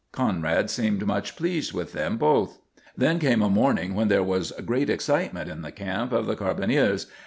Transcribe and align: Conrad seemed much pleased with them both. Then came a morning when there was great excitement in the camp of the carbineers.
Conrad 0.11 0.71
seemed 0.71 1.05
much 1.05 1.35
pleased 1.35 1.73
with 1.73 1.93
them 1.93 2.17
both. 2.17 2.57
Then 2.97 3.19
came 3.19 3.43
a 3.43 3.51
morning 3.51 3.93
when 3.93 4.07
there 4.07 4.23
was 4.23 4.51
great 4.65 4.89
excitement 4.89 5.47
in 5.47 5.61
the 5.61 5.71
camp 5.71 6.11
of 6.11 6.25
the 6.25 6.35
carbineers. 6.35 7.05